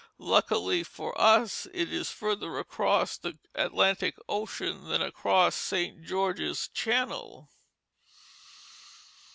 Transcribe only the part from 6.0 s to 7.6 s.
George's Channel.